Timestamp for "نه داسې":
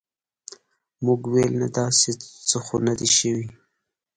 1.61-2.09